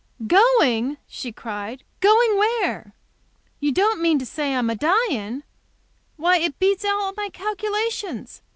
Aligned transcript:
"Going!" 0.25 0.97
she 1.05 1.31
cried; 1.31 1.83
"going 1.99 2.35
where? 2.35 2.95
You 3.59 3.71
don't 3.71 4.01
mean 4.01 4.17
to 4.17 4.25
say 4.25 4.55
I'm 4.55 4.71
a 4.71 4.75
dying? 4.75 5.43
Why, 6.17 6.37
it 6.39 6.57
beats 6.57 6.83
all 6.83 7.13
my 7.15 7.29
calculations. 7.29 8.41